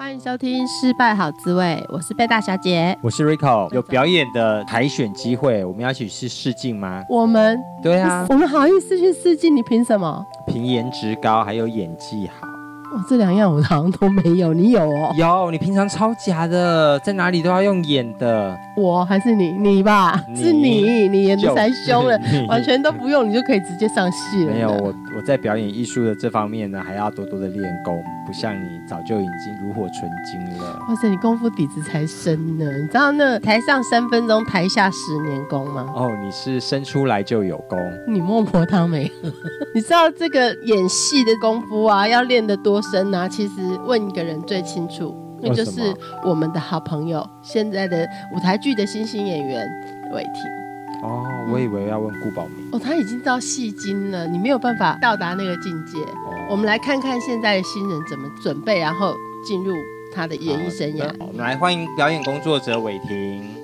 [0.00, 1.62] 欢迎收听《失败好滋味》，
[1.94, 3.70] 我是贝大小姐，我是 Rico。
[3.74, 7.04] 有表演的海选机会，我们要一起去试镜吗？
[7.06, 9.54] 我们对啊，我们好意思去试镜？
[9.54, 10.24] 你凭什么？
[10.46, 12.48] 凭颜值高，还有演技好。
[12.92, 15.12] 哦，这两样我好像都没有，你有哦？
[15.16, 18.58] 有，你平常超假的，在哪里都要用演的。
[18.76, 24.52] 我还是你，你吧，你是你，你演的才凶了，完全都不用，你就可以直接上戏了。
[24.52, 30.82] 没有，我我在表演艺术的这方面呢，还要多多的练功，不像你早就已经炉火纯青了。
[30.88, 32.64] 哇塞，你功夫底子才深呢！
[32.78, 35.84] 你知道那台上三分钟，台下十年功吗？
[35.94, 39.30] 哦，你是生出来就有功，你孟婆汤没喝？
[39.74, 43.28] 你知道这个演戏的功夫啊，要练得多深啊？
[43.28, 49.68] 其实问一个人最清楚，那就是我们的好朋友，现在的舞台剧的新兴演员
[50.14, 50.59] 韦婷。
[51.02, 52.68] 哦，我以为要问顾宝明。
[52.72, 55.98] 哦，他已经到戏精了，你没有办法到达那个境界。
[55.98, 59.74] 哦，我们来看看现在的新人怎么准备，然后进入
[60.14, 61.10] 他的演艺生涯。
[61.20, 63.56] 我们来欢迎表演工作者伟霆。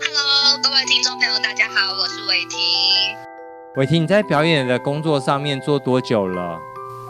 [0.00, 2.58] Hello，各位听众朋友，大家好，我是伟霆。
[3.76, 6.60] 伟霆，你在表演的工作上面做多久了？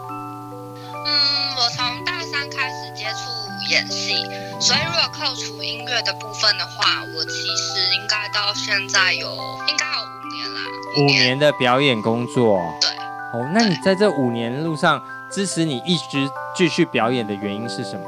[0.07, 1.11] 嗯，
[1.57, 3.29] 我从大三开始接触
[3.69, 4.23] 演戏，
[4.61, 7.25] 所以如果扣除音乐的部分的话，我
[8.71, 9.27] 现在有
[9.67, 10.61] 应该有五年啦。
[10.97, 12.57] 五年的表演工作。
[12.79, 12.89] 对。
[13.33, 18.05] 哦，那你在这五年路上支持你一直继续表演的原因是什么？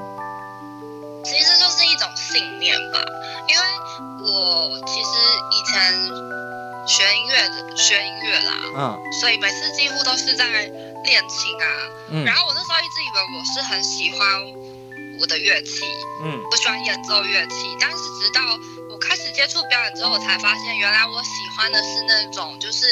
[1.26, 3.00] 其实就是一种信念吧，
[3.48, 3.62] 因为
[4.32, 5.10] 我其实
[5.52, 6.34] 以前。
[6.86, 10.44] 学音乐的学音乐啦，嗯，所以每次几乎都是在
[11.06, 11.68] 练琴啊，
[12.12, 14.20] 嗯，然后我那时候一直以为我是很喜欢
[15.22, 15.86] 我的乐器，
[16.26, 18.42] 嗯，我喜欢演奏乐器，但是直到
[19.34, 22.86] 接触表演之后，我才发现原来我喜欢的是那种，就是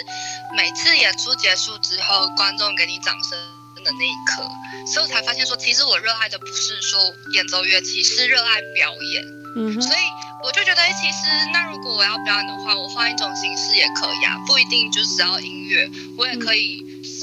[0.56, 3.38] 每次演出结束之后，观众给你掌声
[3.84, 4.44] 的那一刻，
[4.85, 7.00] 所以我才发现说，其实我热爱的不是说
[7.34, 9.24] 演奏乐器，是热爱表演，
[9.57, 10.00] 嗯，所以。
[10.44, 15.88] 我就觉得，其实那如果我要表演的话，我换一种形式也可以啊，不一定就只要音乐，
[16.18, 16.78] 我也可以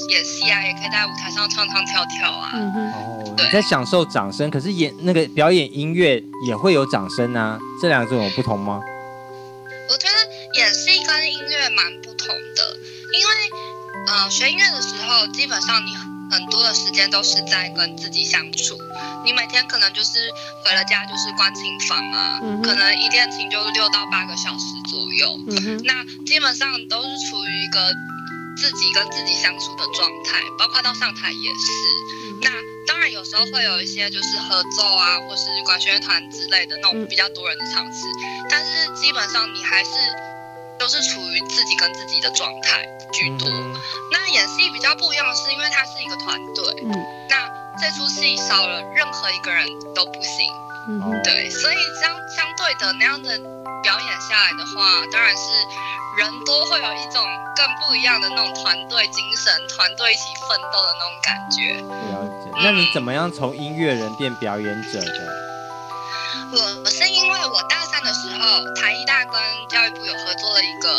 [0.07, 2.51] 演戏啊，也可以在舞台上唱唱跳跳啊。
[2.53, 8.79] 嗯哼，哦，在享受掌声，可是演那个表演音乐也会有掌声啊，这两种有不同吗？
[10.59, 12.77] 我觉得演戏跟音乐蛮不同的，
[13.13, 13.33] 因为
[14.07, 15.95] 呃，学音乐的时候，基本上你
[16.29, 18.77] 很多的时间都是在跟自己相处。
[19.23, 20.19] 你每天可能就是
[20.65, 25.81] 回了家就是关琴房啊，嗯、可能一练琴就六到八个小时左右，嗯。
[25.85, 27.93] 那基本上都是处于一个
[28.57, 31.71] 自己跟自己相处的状态，包括到上台也是。
[32.25, 32.49] 嗯、那
[32.85, 39.91] 当然有时候会有一些就是合奏啊，或是管弦乐团之类的那种比较多人的场次，嗯，但是基本上你还是
[40.79, 43.47] 都是处于自己跟自己的状态居多。
[43.49, 43.75] 嗯、
[44.11, 46.91] 那演戏比较不一样的是，因为它是一个团队，嗯，
[47.29, 47.49] 那。
[47.79, 50.51] 这出戏少了任何一个人都不行，
[50.89, 53.29] 嗯，对，所以相相对的那样的
[53.81, 55.43] 表演下来的话，当然是
[56.17, 57.23] 人多会有一种
[57.55, 61.79] 更不一样的那种团队精神，团队一起奋斗的那种感觉。
[62.11, 62.51] 了解。
[62.61, 65.33] 那你怎么样从音乐人变表演者的？
[66.51, 69.33] 我是因为我大三的时候，台艺大跟
[69.69, 70.89] 教育部有合作了一个。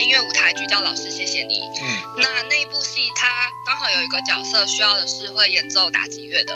[0.00, 1.86] 音乐舞台剧叫《老师谢谢你》，嗯，
[2.16, 3.28] 那那部戏它
[3.66, 6.54] 刚好有一个角色需要的是会演奏打击乐的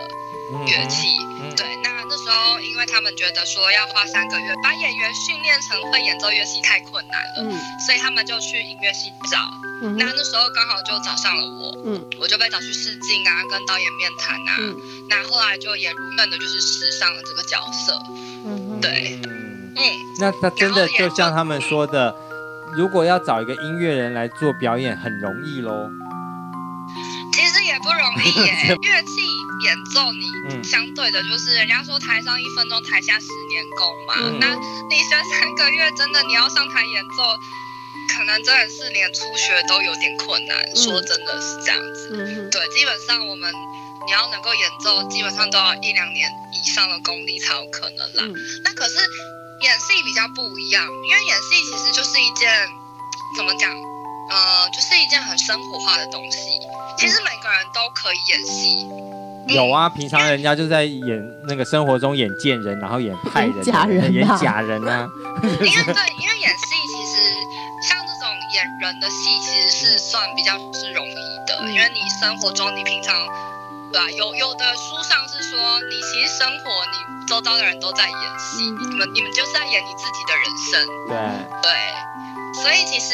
[0.67, 9.39] 乐器，嗯嗯，对，那那时候因为他们觉得说要花三个月把演员训练成会演奏乐器太困难了，嗯，所以他们就去音乐系找，
[9.83, 14.77] 嗯，那那时候刚好就找上了我，嗯，我就被找去试镜啊，跟导演面谈啊，嗯，
[15.09, 18.01] 那后来就也如愿的就是试上了这个角色，
[18.47, 19.75] 嗯，对，嗯，
[20.21, 22.15] 那那真的就像他们说的。
[22.77, 25.89] 如果要找一个音乐人来做表演，很容易喽。
[27.75, 29.27] 也不容易耶，乐器
[29.67, 34.15] 演奏你相对的就是人家说台上一分钟，台下十年功嘛。
[34.19, 34.55] 嗯、那
[34.89, 37.23] 你学三个月，真的你要上台演奏，
[38.17, 40.57] 可能真的是连初学都有点困难。
[40.71, 42.51] 嗯、说真的是这样子、嗯。
[42.51, 43.53] 对，基本上我们
[44.07, 48.23] 你要能够演奏，基本上都要一两年以上的功力才有可能啦。
[48.23, 48.99] 嗯、那可是。
[49.61, 52.69] 演戏比较不一样，因为演戏其实就是一件
[53.35, 53.71] 怎么讲，
[54.31, 56.39] 呃，就是一件很生活化的东西。
[56.97, 58.89] 其实每个人都可以演戏。
[59.49, 65.07] 有啊，平常人家就在演那个生活中演贱人，然后演 派人，演假人，演假人啊。
[65.45, 67.35] 因为对，因为演戏其实
[67.87, 71.15] 像这种演人的戏其实是算比较是容易
[71.47, 73.15] 的，因为你生活中你平常
[73.93, 74.11] 对吧？
[74.11, 75.61] 有有的书上是说，
[75.91, 80.87] 你其实生活你周遭的人都在演戏，你们你们就是在演你自己的人生。
[81.09, 81.15] 对
[81.61, 81.71] 对，
[82.65, 83.13] 所以其实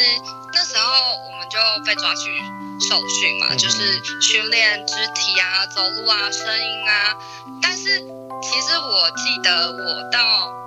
[0.55, 0.87] 那时候
[1.27, 2.31] 我们就被抓去
[2.79, 7.19] 受训嘛，就是训练肢体啊、走路啊、声音啊。
[7.61, 7.99] 但是
[8.41, 10.61] 其实我记得我到。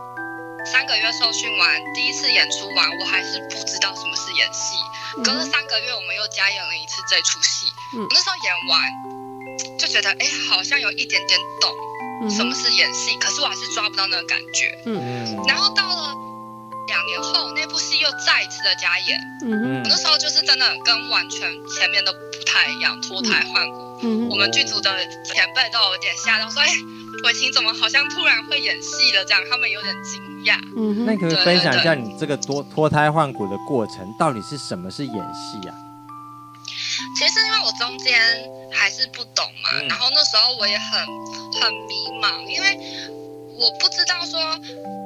[0.65, 4.77] 三个月受训完，第一次演出完，我还是不知道什么是演戏。
[5.21, 7.67] 隔了三个月，我们又加演了一次这出戏。
[7.97, 14.81] 嗯，那时候演完就觉得，哎，好像有一点点懂什么是演戏，可是我还是抓不到那个感觉。
[14.85, 16.15] 嗯，然后到了
[16.87, 19.19] 两年后，那部戏又再一次的加演。
[19.45, 23.99] 嗯，那时候就是真的跟完全前面都不太一样，脱胎换骨。
[24.03, 24.89] 嗯，我们剧组的
[25.23, 26.69] 前辈都有点吓到，说，哎，
[27.23, 29.23] 玮晴怎么好像突然会演戏了？
[29.25, 30.59] 这样，他们有点惊讶。
[30.75, 35.75] 嗯，那可以分享一下你这个脱脱胎换骨的过程，到底是什么是演戏啊？
[37.17, 38.19] 其实因为我中间
[38.71, 40.99] 还是不懂嘛，嗯、然后那时候我也很
[41.61, 42.77] 很迷茫，因为
[43.57, 44.39] 我不知道说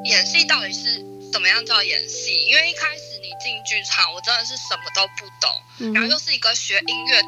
[0.06, 7.22] 演戏到底是怎么样叫演戏，因为一开始你进剧场，我真的是什么都不懂，嗯、然后又是一个学音乐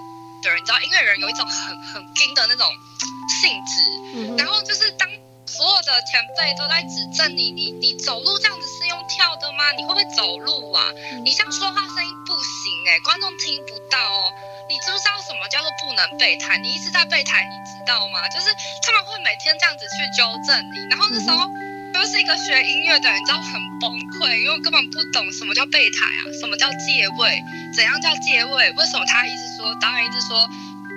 [0.44, 2.68] 的人，你知道音乐人有一种很很硬的那种
[3.42, 3.82] 性质，
[4.16, 5.10] 嗯、然后就是当。
[5.50, 9.72] 所有的前辈都在指正你，你你走路这样子是用跳的吗？
[9.72, 10.94] 你会不会走路啊？
[11.26, 14.32] 你像说话声音不行哎、欸，观众听不到哦。
[14.70, 16.60] 你知不知道什么叫做不能背台？
[16.60, 18.30] 你一直在背台，你知道吗？
[18.30, 18.54] 就是
[18.84, 21.50] 他们会每天这样子去纠正你，然后那时候
[22.00, 27.44] 又是一个学音乐的人，你知道很崩溃，因为我根本不懂什么叫备台啊，什么叫借位，
[27.76, 28.72] 怎样叫借位？
[28.72, 30.48] 为什么他一直说，导演一直说。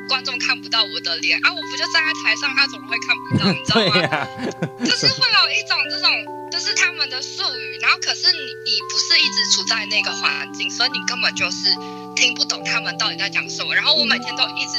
[0.09, 1.49] 观众看不到我的脸啊！
[1.49, 3.47] 我不就站在台上，他怎么会看不到？
[3.49, 3.95] 你知道吗？
[4.11, 4.29] 啊、
[4.85, 6.11] 就是会有一种这种，
[6.51, 7.79] 就是他们的术语。
[7.81, 11.73] 然后可是你你不是一直处在那个环境，所以你根本就是
[12.17, 13.75] 听不懂他们到底在讲什么。
[13.75, 14.77] 然后我每天都一直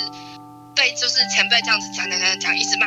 [0.76, 2.86] 被就是前辈这样子讲讲讲讲，一直骂，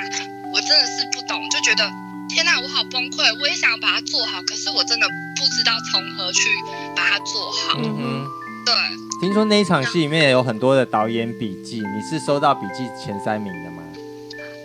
[0.53, 1.91] 我真的是不懂，就觉得
[2.29, 3.41] 天哪，我好崩溃。
[3.41, 5.07] 我也想把它做好，可是我真的
[5.37, 6.51] 不知道从何去
[6.95, 7.79] 把它做好。
[7.79, 8.27] 嗯哼，
[8.65, 8.75] 对。
[9.21, 13.83] 听说那一场戏里面也有很多的导演笔记，你是收到笔记前三名的吗？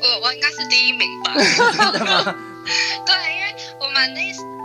[0.01, 1.33] 我我应该是第一名吧。
[3.05, 4.21] 对，因为我们那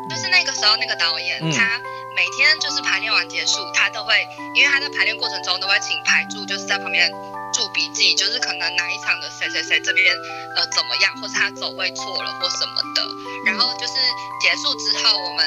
[0.08, 1.78] 就是那个时候那个导演，嗯、他
[2.16, 7.10] 每天就是排练完结束，他都会，因为他在排练过程中都会请排助，就是在旁边
[7.52, 10.14] 注笔记，就是可能哪一场的谁谁谁这边
[10.56, 13.02] 呃怎么样，或是他走位错了或什么的。
[13.46, 13.94] 然后就是
[14.42, 15.44] 结束之后，我们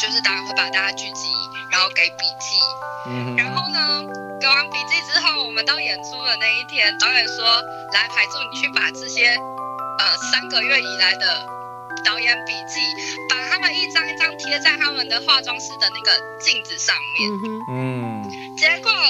[0.00, 1.28] 就是当然会把大家聚集，
[1.70, 2.60] 然后给笔记。
[3.04, 4.06] 嗯、然后呢，
[4.40, 7.44] 给完笔记之后，我们到演出的那一天，导演说
[7.92, 9.26] ：“来，排助，你去把这些，
[9.98, 11.44] 呃，三个月以来的
[12.04, 12.78] 导演笔记，
[13.28, 17.30] 把他们一张一张贴在他们的化妆室的那个镜子上面。”
[17.74, 18.11] 嗯，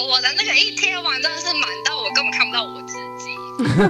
[0.01, 3.35] 我的那个一贴完，真的是满到我根本看不到我自己，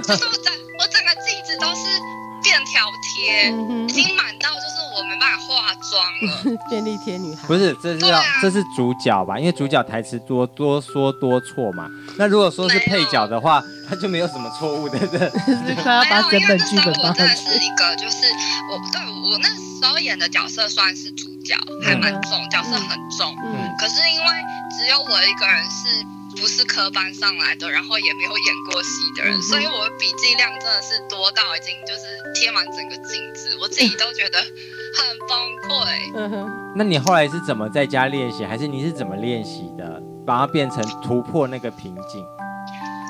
[0.01, 1.99] 就是我整我整个镜子都是
[2.43, 3.49] 便条贴，
[3.87, 4.83] 已经满到就是。
[4.95, 9.39] 我没办法化妆了， 便利贴女孩不是，这是要、啊、这是主角吧？
[9.39, 11.89] 因为主角台词多多说多错嘛。
[12.15, 14.99] 那如果说是配角的话，有他就没有什么错误的。
[15.07, 15.19] 对，
[15.65, 17.35] 是快要把整本剧本放上去。
[17.37, 18.17] 是一个，就是
[18.69, 19.01] 我对
[19.31, 23.35] 我那时候演的角色算是主角，还蛮重，嗯、角色很重。
[23.43, 23.75] 嗯。
[23.79, 24.27] 可是因为
[24.77, 26.05] 只有我一个人是。
[26.35, 32.01] 不是科班上来的，然后也没有演过戏的人，嗯、所以我的笔记量真的是多到已经就是
[32.33, 36.11] 贴满整个镜子，我自己都觉得很崩溃。
[36.15, 42.25] 嗯哼，那你后来是怎么在家练习，还是你是怎么练习的，把它变成突破那个瓶颈？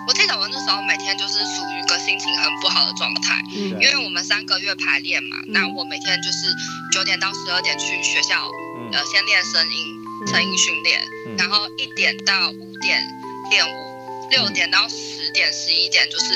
[0.05, 6.53] 我记得我那时候每天就是属于一个心情很不好的状态，嗯、因为我们三个月排练嘛，嗯、那我每天就是
[6.91, 10.02] 九点到十二点去学校，嗯、呃，先练声音。
[10.27, 13.01] 成音训练，嗯、然后一点到五点
[13.49, 16.33] 练舞，六点到十点、十一点就是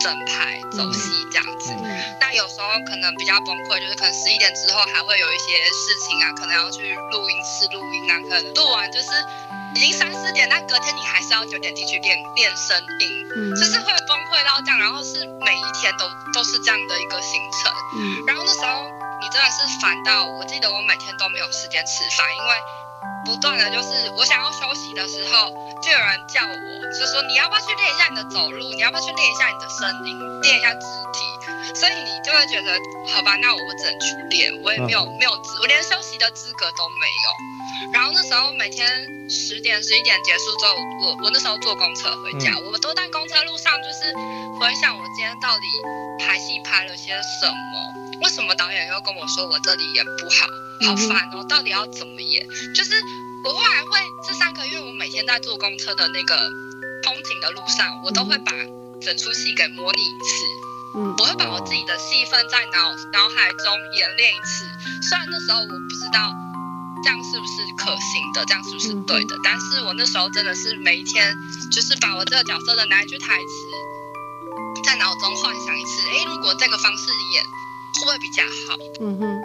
[0.00, 1.74] 整排走戏这样子。
[2.20, 9.08] 那有时候可能比较崩溃，就是可能十一点之后还会有一些事情啊，可能要去录音室录音啊，可能录完就是
[9.74, 17.72] 已经三四点，但隔天你还是要九点进去练练声音，嗯、就是会崩溃到这样，然后是每一天都都是这样的一个行程。
[17.96, 18.86] 嗯、然后那时候
[19.20, 22.50] 你真的是烦到，我记得我每天都没有时间吃饭，因为。
[23.24, 25.50] 不断的就是我想要休息的时候，
[25.82, 26.54] 就有人叫我，
[26.98, 32.74] 就说你要不要去练一下你的走路，你要不要去练一下你的声音，练一下肢体，所以你就会觉得，
[33.12, 37.28] 好吧，那我我只能去练，我也没有没有资，我连休息的资格都没有。
[37.92, 38.86] 然后那时候每天
[39.30, 44.12] 十点十一点结束之后，我我那时候坐公车回家，我都在公车路上就是
[44.58, 45.64] 回想我今天到底
[46.18, 50.46] 排戏拍了些什么，为什么导演又跟我说我这里演不好。
[50.80, 51.44] 好烦哦！
[51.44, 52.48] 到底要怎么演？
[52.74, 52.96] 就是
[53.44, 56.34] 我后来会这三个月，我每天在坐公车的那个
[57.02, 58.52] 通勤的路上，我都会把
[59.02, 60.46] 整出戏给模拟一次。
[60.96, 64.64] 嗯，我会把我自己的戏份在脑脑海中演练一次。
[65.06, 66.32] 虽然那时候我不知道
[67.04, 71.36] 这样是不是可行的，这样是不是对的，但是我那时候真的是每一天，
[71.70, 76.08] 就是把我这个角色的哪一句台词在脑中幻想一次。
[76.08, 77.44] 哎，如果这个方式演，
[77.98, 78.78] 会不会比较好？
[79.00, 79.40] 嗯哼，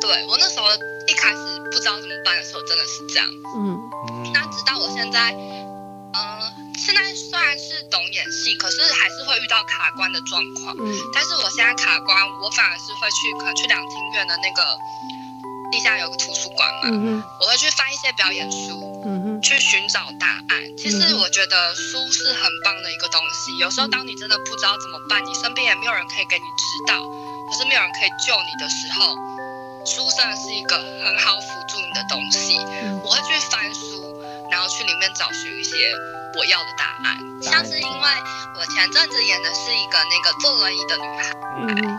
[0.00, 0.66] 对，我那时候
[1.08, 1.38] 一开始
[1.70, 3.26] 不知道怎么办的时候，真的是这样。
[3.56, 3.80] 嗯，
[4.32, 6.52] 那直到我现在，嗯、呃。
[6.80, 10.74] 现在虽然是懂演戏，可是还是会遇到卡关的状况。
[10.80, 14.64] 嗯，但是我现在卡关，我反而是会去可能去两厅院的那个
[15.70, 20.76] 地下有个图书馆嘛，嗯，我会去翻一些表演书，嗯哼，去寻找答案。
[20.78, 23.58] 其实我觉得书是很棒的一个东西。
[23.58, 27.04] 有时候当你真的不知道怎么办，你身边也没有人可以给你指导，
[27.50, 29.18] 可是没有人可以救你的时候，
[29.84, 32.56] 书真的是一个很好辅助你的东西。
[33.02, 34.14] 我会去翻书，
[34.50, 35.74] 然后去里面找寻一些。
[36.38, 38.08] 我要的答案，像是因为
[38.54, 41.98] 我前阵子演的是一个那个坐轮椅的女孩，嗯，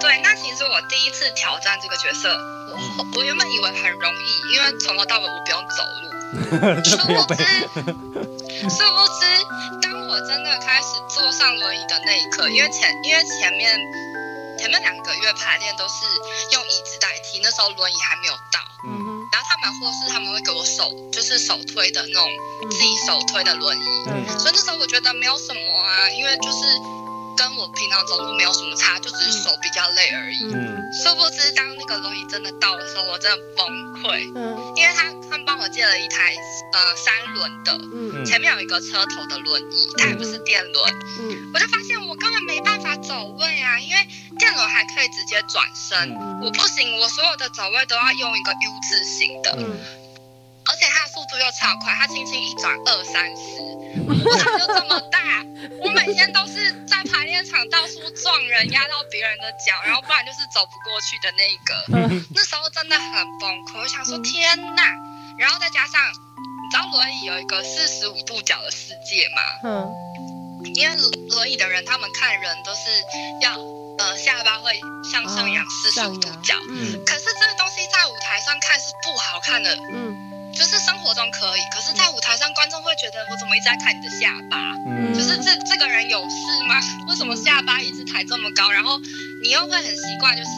[0.00, 2.34] 对，那其实我第一次挑战这个角色，
[2.72, 6.08] 我我原本以为很容易，因为从头到尾我不用走路，
[6.88, 7.44] 殊不知，
[8.70, 9.28] 殊不知，
[9.82, 13.78] 当我真的开始坐上轮椅的那一刻，因为前因为前面
[14.60, 16.04] 前面两个月排练都是
[16.52, 18.92] 用椅子代替，那时候轮椅还没有到，嗯。
[19.32, 19.70] 然后他们。
[19.80, 22.28] 或是他们会给我手，就是手推的那种
[22.70, 26.58] 自己手推的轮椅，嗯，所以那时候我觉得没有什么啊，因为就是
[27.34, 30.52] 跟我平常走路没有什么差，就只是手比较累而已。
[30.52, 33.66] 嗯，殊不知当那个轮椅真的到的时候，我真的崩
[34.02, 34.32] 溃。
[34.34, 36.34] 嗯，因为他他们帮我借了一台
[36.72, 44.00] 呃三轮的，嗯，前面有一个车头的轮椅，它也不是电轮，嗯，我就发现我根本没办法走位啊，因为。
[44.38, 49.76] 电轮还可以直接转身，嗯，我不行，我所有的走位都要用一个 U 字形的，嗯，
[50.64, 51.09] 而且它的速度
[51.40, 53.60] 又超快，他轻轻一转二三十，
[54.06, 55.18] 舞台就这么大，
[55.80, 64.82] 我每天都是在排练场到处撞人，压到别人的脚，然后不然就是走不过去的那个，嗯， 那时候真的很崩溃，我想说天哪，
[65.38, 69.42] 然后再加上你知道轮椅有一个四十五度角的世界吗？
[69.64, 69.90] 嗯，
[70.74, 70.96] 因为
[71.30, 72.80] 轮椅的人他们看人都是
[73.40, 73.58] 要。
[74.00, 80.16] 呃，下巴会向上仰四十五度角，嗯，可是这个东西在舞台上看是不好看的，嗯，
[80.60, 86.36] 就是生活中可以，可是在舞台上观众会觉得我怎么一直在看你的下巴，嗯，就是这这个人有事
[86.68, 86.76] 吗？
[87.08, 88.70] 为什么下巴一直抬这么高？
[88.70, 89.00] 然后
[89.42, 90.50] 你又会很习惯就是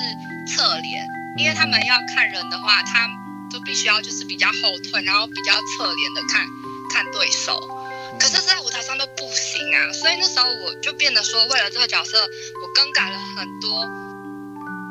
[0.51, 1.07] 侧脸，
[1.39, 3.07] 因为他们要看人的话，他
[3.53, 6.45] 就必须要就是比较后退，然后比较侧脸的看
[6.91, 7.63] 看对手。
[8.19, 13.87] 可是，在舞台上都不行啊，所以那时候我就变得说，为了这个角色，我更改了很多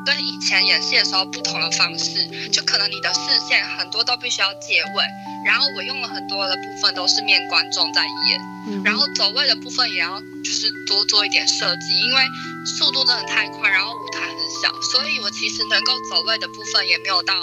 [0.04, 2.26] 跟以前演戏的时候不同的方式。
[2.50, 5.04] 就可能你的视线很多都必须要借位，
[5.46, 12.22] 然后我用了很多的部分都是面观众在演，然后走位的部分也要就是多做一点设计，因为
[12.78, 17.34] 速度真的太快，然后舞台很小，所以我其实能够走位的部分也没有到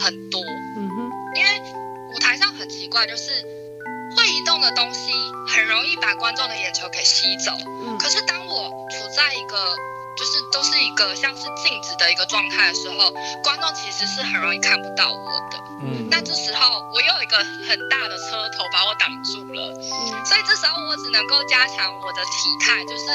[0.00, 0.40] 很多。
[0.76, 1.50] 嗯哼，因为
[2.14, 3.22] 舞台上很奇怪，就是。
[4.16, 5.10] 会移动的东西
[5.48, 7.50] 很容易把观众的眼球给吸走。
[7.82, 7.98] 嗯。
[7.98, 9.56] 可是当我处在一个
[10.16, 13.10] 就是都是一个像是静止的一个状态的时候，
[13.42, 15.58] 观众其实是很容易看不到我的。
[15.82, 16.08] 嗯。
[16.10, 17.36] 那这时候我又有一个
[17.68, 19.60] 很大的车头把我挡住了。
[19.74, 20.24] 嗯。
[20.24, 23.06] 所以这时候我只能够加强我的体态，就是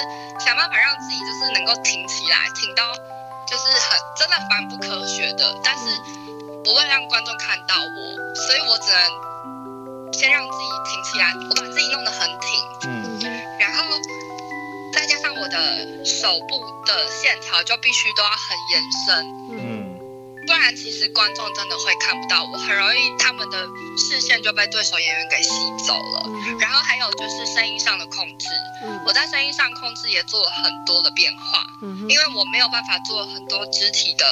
[0.43, 2.93] 想办法让自己就是能够挺起来，挺到
[3.47, 5.85] 就是很真的蛮不科学的，但是
[6.63, 9.29] 不会让观众看到我，所以我只能。
[10.11, 12.98] 先让自己挺起来，我把自己弄得很挺，
[15.59, 19.99] 的手部的线条就必须都要很延伸，嗯，
[20.47, 25.49] 不然其实观众真的会看不到我，很容易他们的视线就被对手演员给吸
[25.85, 26.23] 走了。
[26.25, 28.47] 嗯，然后还有就是声音上的控制，
[28.83, 34.25] 嗯，我在声音上控制也做了很多的变化，嗯，因为我没有办法做很多肢体的。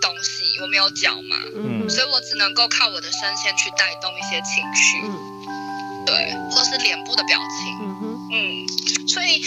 [0.00, 9.42] 东西我没有脚嘛，嗯，所以我只能够靠我的声线去带动一些情绪，嗯，对，或是脸部的表情，嗯，嗯，所以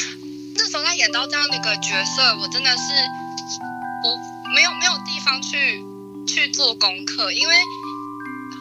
[0.58, 2.82] 那时候在演到这样的一个角色，我真的是
[4.04, 4.18] 我
[4.56, 5.86] 没有没有地方去
[6.28, 7.56] 去做功课，因为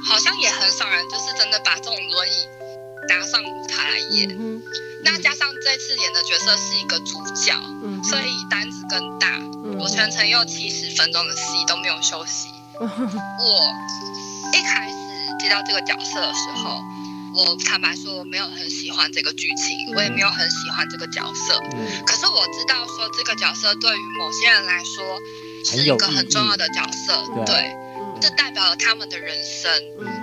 [0.04, 2.46] 好像也很少人就是真的把这种轮椅
[3.08, 4.62] 拿上舞台来演，嗯，
[5.04, 9.26] 那加上这次演的角色是一个主角，嗯，所以单子更大。
[9.78, 12.48] 我全程用七十分钟的戏都没有休息。
[12.78, 12.86] 我
[14.52, 14.94] 一开始
[15.40, 16.80] 接到这个角色的时候，
[17.36, 21.60] 我坦白说我没有很喜欢这个剧情，我也没有很喜欢这个角色。
[22.06, 25.20] 可是我知道说这个角色对于某些人来说
[25.64, 27.76] 是一个很重要的角色，对。
[28.18, 29.70] 这代表了他们的人生。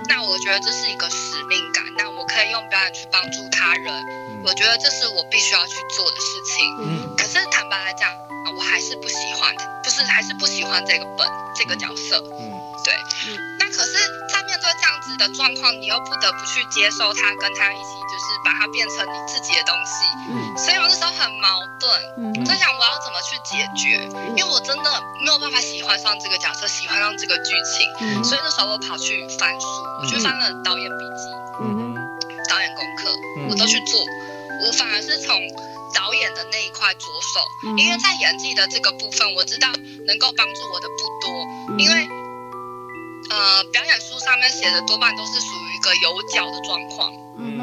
[0.08, 1.84] 那我觉得这是一个使命感。
[1.96, 3.94] 那我可以用表演去帮助他人，
[4.42, 6.76] 我觉得这是我必须要去做的事情。
[6.80, 7.14] 嗯。
[7.16, 8.10] 可是坦白来讲，
[8.56, 9.54] 我还是不喜欢，
[9.84, 12.18] 就是还是不喜欢这个本这个角色。
[12.40, 12.50] 嗯。
[12.82, 12.92] 对。
[15.16, 18.24] 的状况，你又不得不去接受他，跟他一起就是。
[18.44, 29.66] 把它变成你自己的东西，嗯，所以我那时候很矛盾，嗯，我在想我要怎么去解决，嗯，因为我真的没有办法喜欢上这个角色，喜欢上这个剧情，嗯，所以那时候我跑去翻书，
[30.02, 31.24] 我去翻了导演笔记，
[31.62, 31.96] 嗯，
[32.46, 34.04] 导演功课，嗯，我都去做，
[34.66, 35.40] 我反而是从
[35.94, 39.68] 导演的那一块着手，嗯，因为在演技的这个部分，我知道
[40.06, 41.32] 能够帮助我的不多，
[41.70, 42.06] 嗯，因为，
[43.34, 47.58] 呃，表演书上面写的多半都是属于一个有脚的状况，嗯。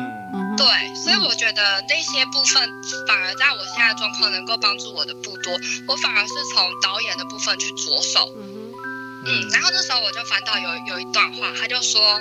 [0.57, 2.69] 对，所以我觉得那些部分
[3.07, 5.53] 反而在我现在状况能够帮助我的不多，
[5.87, 8.29] 我反而是从导演的部分去着手。
[8.35, 12.19] 嗯，然后那时候我就翻到有有一段话，他就说，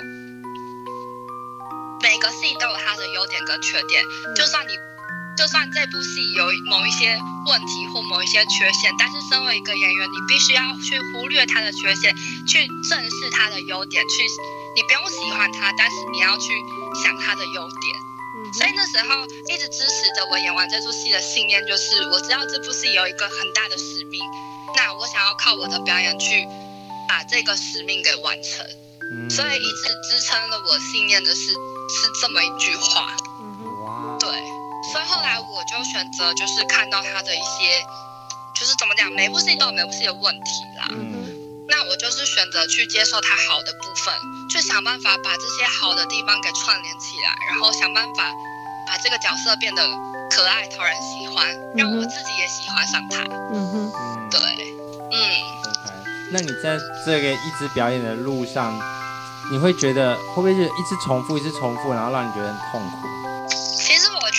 [2.01, 4.01] 每个戏都有它的优点跟缺点，
[4.35, 4.71] 就算你
[5.37, 12.13] 就算这部戏有某一些问题或某一些缺陷，但是身为一个演员，你必须要去忽略他的缺陷，
[12.47, 14.23] 去正视他的优点，去
[14.75, 16.53] 你不用喜欢他，但是你要去
[17.03, 18.53] 想他的优点。
[18.53, 24.21] 所以那时候一直支持着我演完这出戏的信念，就是我知道这部戏有一个很大的使命，
[24.75, 26.45] 那我想要靠我的表演去
[27.07, 28.65] 把这个使命给完成。
[29.29, 33.15] 所以一直支撑了我信念的是是这么一句话。
[34.19, 34.60] 对。
[34.91, 37.85] 所以后来我就选择就是看到他的一些，
[38.55, 40.87] 就是怎么讲，每部戏都有每部戏的问题啦。
[40.89, 41.29] 嗯
[41.69, 44.13] 那我就是选择去接受他好的部分。
[44.49, 48.29] 去想办法把这些好的地方给串联起来，然后想办法
[48.85, 49.81] 把这个角色变得
[50.29, 51.47] 可爱、讨人喜欢，
[51.77, 53.23] 让我自己也喜欢上他。
[53.53, 54.39] 嗯哼，对，
[55.13, 55.15] 嗯。
[55.15, 55.93] OK，
[56.33, 58.77] 那你在这个一直表演的路上，
[59.49, 63.07] 你会觉得会不会是一直重复、一直重复，然后让你觉得很痛苦？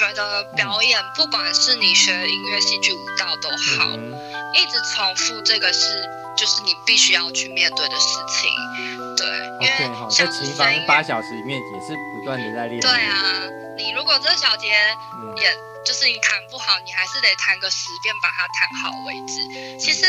[0.02, 4.12] 觉得表演，不管是你学音乐、戏剧、舞蹈都好，嗯、
[4.54, 6.02] 一直重复这个是
[6.36, 8.50] 就是你必须要去面对的事情。
[9.16, 9.26] 对，
[9.60, 12.80] 因为像琴房八小时里面也是不断的在练。
[12.80, 14.66] 对啊，你如果这小节
[15.36, 19.78] 也就是你弹不好，你还是得弹个十遍把它弹好为止。
[19.78, 20.06] 其实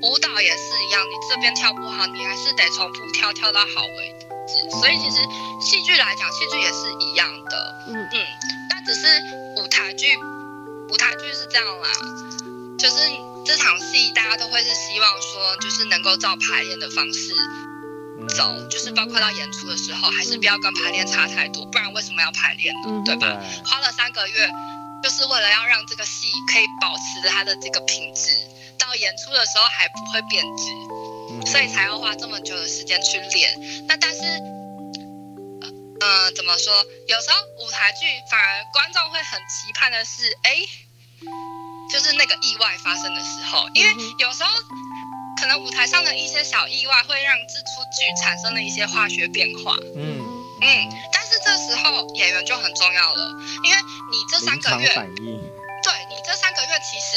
[0.00, 4.27] 舞蹈也是一样，你这边跳不好，你还是得重复跳跳到好为止。
[4.70, 5.16] 所以其实
[5.60, 7.84] 戏剧来讲，戏剧也是一样的。
[7.88, 8.26] 嗯嗯，
[8.70, 9.22] 但只是
[9.56, 10.16] 舞台剧，
[10.88, 11.88] 舞台剧是这样啦，
[12.78, 12.96] 就是
[13.44, 17.34] 这场戏大家都会是希望说，就是能够照排练的方式。
[18.36, 23.02] 走，就是包括到演出的时候，还是不要跟排练差太多，不然为什么要排练呢？
[23.06, 23.26] 对吧？
[23.64, 24.50] 花了三个月，
[25.02, 28.28] 就是为了要让这个戏可以保持它的这个品质，
[28.76, 30.64] 到演出的时候还不会变质，
[31.46, 33.86] 所以才要花这么久的时间去练。
[33.86, 36.72] 那但是，嗯、呃，怎么说？
[37.08, 40.56] 有时候舞台剧反而观众会很期盼的是，哎，
[41.90, 44.50] 就是那个意外发生的时候，因为有时候。
[45.40, 49.76] 可能舞台上的一些小意外会让这出剧产生了一些化学变化。
[49.94, 50.18] 嗯
[50.60, 53.30] 嗯，但是这时候演员就很重要了，
[53.62, 53.78] 因为
[54.10, 57.16] 你这三个月，对你这三个月其实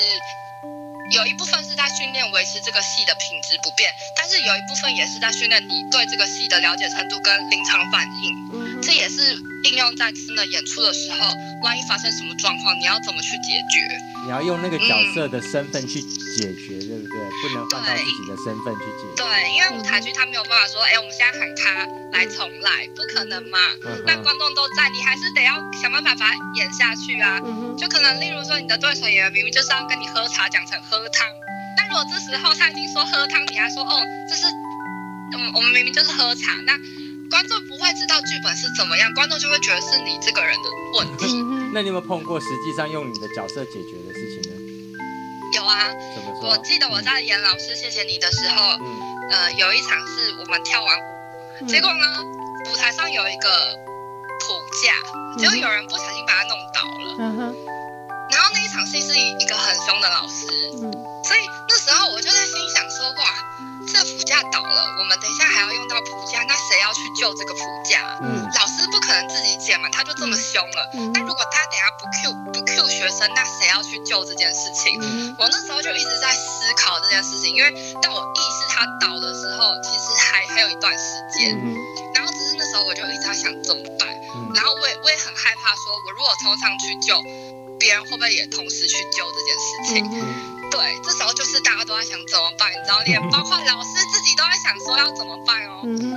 [1.12, 8.32] 有一部分是在训练维持这个戏的品质不变，但是有一部分也是在训练你对这个戏的了解程度跟临场反应。
[8.54, 13.88] 嗯，这也是应用在真的演出的时候，万一发生什么状况，你要怎么去解决？
[14.24, 17.11] 你要用那个角色的身份去解决，嗯、对不对？
[17.42, 19.24] 不能换到自己的身份去解决。
[19.24, 23.58] 对，因为舞台剧他没有办法说，哎，我们现在喊他来重来，不可能嘛。
[23.84, 27.40] 嗯、那观众都在，你还是得要想办法把它演下去啊。
[27.44, 31.28] 嗯、就可能例如说，你的对手演员明明就是要跟你喝茶，讲成喝汤。
[31.78, 34.46] 那如果这时候他已经说喝汤，你还说哦，这是
[35.34, 36.74] 嗯，我们明明就是喝茶，那
[37.30, 41.26] 观众不会知道剧本是怎么样，观众就会觉得是你这个人的问题。
[41.38, 44.11] 嗯 那你有没有碰过实际上用你的角色解决的
[45.72, 46.50] 啊，怎么说？
[46.50, 51.02] 我记得我在演老师谢谢你的时候，嗯、呃，有一场是我们跳完舞，
[51.62, 52.06] 嗯、结果呢，
[52.72, 53.50] 舞台上有一个
[54.40, 54.54] 谱
[54.84, 54.94] 架，
[55.40, 57.16] 结果有人不小心把它弄倒了。
[57.20, 57.56] 嗯、哼
[58.32, 60.46] 然后那一场戏是一个很凶的老师，
[60.82, 60.92] 嗯、
[61.24, 63.26] 所以那时候我就在心想说，哇。
[63.88, 68.18] 这副架倒了，我们等一下还要用到副架，那谁要去救这个副架？
[68.22, 70.80] 嗯，老师不可能自己捡嘛，他就这么凶了。
[70.94, 75.00] 嗯，那如果他等下不 Q 不 Q 学生，那谁要去救这件事情？
[75.02, 81.58] 嗯，我那时候就一直在思考这件事情，因为当我意识他倒的时候，其实还还有一段时间。
[81.58, 81.76] 嗯，
[82.14, 87.22] 然后只是那时候我就一直在想怎么办，嗯，然后我也我也很害怕，说我如果冲上去救，
[87.80, 90.61] 别人会不会也同时去救这件事情？
[90.72, 95.82] 嗯对，这时候就是大家都在想怎么办，你知道，连包括老师自己都在想想说要怎么办哦。
[95.84, 96.16] 嗯哼。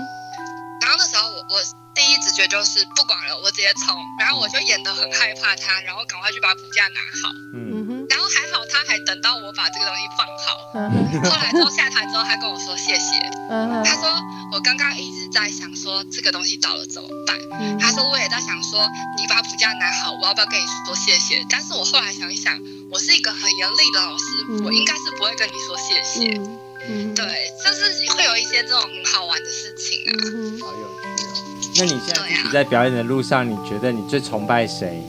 [0.80, 1.62] 然后那时候我我
[1.94, 7.34] 第一直觉就是不管了，我直接冲，然后我就演得很害怕他，然后赶快去把补架拿好。
[7.54, 8.06] 嗯。
[8.08, 10.46] 然后还好他还等到我把这个东西放好。
[10.74, 11.22] 嗯。
[11.24, 13.10] 后来之后下台之后，他跟我说谢谢。
[13.50, 13.84] 嗯哼。
[13.84, 14.08] 他说
[14.52, 17.36] 我刚刚一直在想说这个东西倒了怎么办？
[17.58, 17.78] 嗯。
[17.78, 18.86] 他说我也在想说
[19.18, 21.44] 你把补架拿好，我要不要跟你说谢谢？
[21.50, 22.54] 但是我后来想一想，
[22.90, 26.36] 我是一个很严厉的老师，嗯、我应该是不会跟你说谢谢。
[26.38, 26.58] 嗯。
[26.86, 27.24] 嗯对，
[27.64, 30.12] 就是会有一些这种很好玩的事情啊。
[30.26, 31.32] 嗯、好有趣哦。
[31.76, 35.02] 那你现在你在表演的路上，你觉得你最崇拜谁？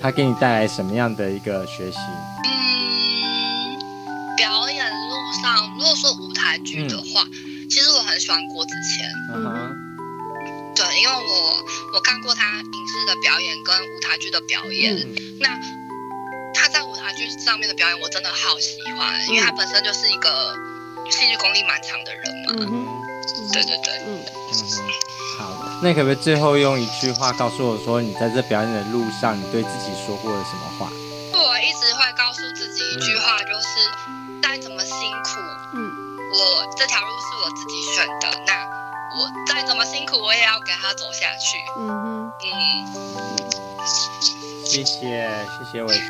[0.00, 1.98] 他给你带来什么样的一个学习？
[2.44, 3.78] 嗯，
[4.36, 9.10] 表演路上，如果说舞台剧的话，嗯、其实我很喜欢郭子谦。
[9.34, 9.76] 嗯哼。
[10.76, 15.48] 对，因为我我看过他影视的表演跟舞台剧的表演，嗯、那
[16.54, 20.54] 他在舞台剧上面的表演我真的好喜欢，嗯、因为他本身就是一个
[21.10, 22.54] 戏剧功力蛮强的人嘛。
[22.58, 22.86] 嗯哼。
[23.52, 23.94] 对对对。
[24.06, 24.64] 嗯嗯。
[25.38, 25.44] 好
[25.82, 30.90] 那可不可以最后用一句话告诉我说，你在这表演的路上，你对自己说过了什么话？
[31.32, 33.68] 我一直会告诉自己一句话，就是
[34.42, 35.40] 再怎么辛苦，
[35.74, 35.90] 嗯，
[36.32, 38.52] 我这条路是我自己选的，那
[39.18, 41.56] 我再怎么辛苦，我也要给他走下去。
[41.78, 42.52] 嗯哼，嗯，
[44.70, 46.04] 谢谢，谢谢伟婷。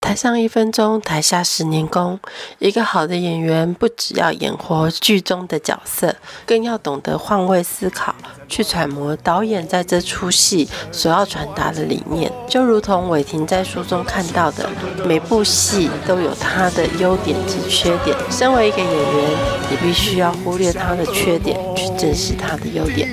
[0.00, 2.18] 台上一分钟，台下十年功。
[2.58, 8.12] 一个好的演员，不只要演活剧中的角色，更要懂得换位思考，
[8.48, 12.32] 去揣摩导演在这出戏所要传达的理念。
[12.48, 14.68] 就如同伟婷在书中看到的，
[15.04, 18.16] 每部戏都有它的优点及缺点。
[18.28, 19.30] 身为一个演员，
[19.70, 23.08] 你必须要忽略他的缺点，去正视他的优点。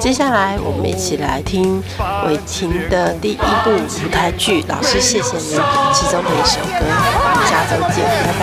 [0.00, 1.82] 接下来，我们一起来听
[2.26, 5.56] 韦婷的第一部舞台剧《老师谢谢你》
[5.92, 6.30] 其中的。
[6.30, 6.84] 一首歌，
[7.46, 8.40] 下周见，拜拜。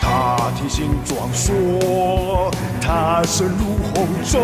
[0.00, 0.68] 他提
[1.32, 4.38] 说，他深入红中，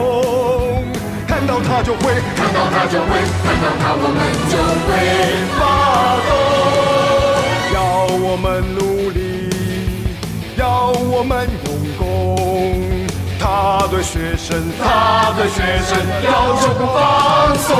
[1.26, 4.18] 看到他就会，看到他就会，看到他我们
[4.50, 4.88] 就会
[5.58, 5.60] 发
[6.26, 6.30] 动。
[7.74, 7.76] 要
[8.26, 9.18] 我们努力，
[10.56, 11.69] 要我们。
[13.62, 17.76] 他对学生，他对学生要求不放松。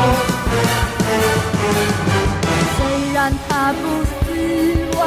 [2.76, 2.78] 虽
[3.14, 4.10] 然他不斯
[4.98, 5.00] 文，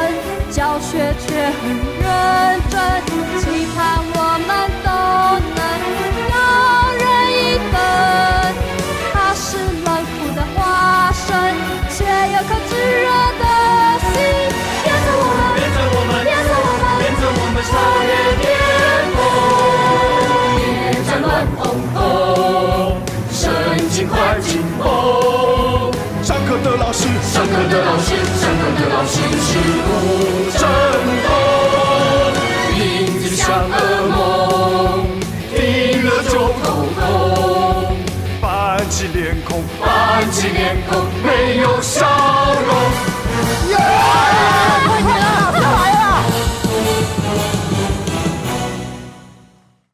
[0.50, 1.28] 教学却
[1.62, 1.62] 很
[2.02, 2.74] 认真，
[3.40, 3.44] 期
[3.76, 3.78] 盼
[4.16, 4.50] 我们
[4.84, 4.90] 都
[5.54, 5.62] 能
[27.74, 29.90] 的老师，上课的老师是不
[30.52, 30.62] 正
[31.26, 31.28] 统，
[32.78, 32.78] 名
[33.20, 33.74] 字像噩
[34.10, 34.14] 梦，
[35.56, 35.58] 听
[36.06, 36.66] 了就头
[37.00, 37.98] 痛，
[38.40, 38.48] 板
[38.92, 42.06] 起脸孔，板起脸孔，没有笑
[42.68, 42.70] 容。
[43.72, 44.73] Yeah!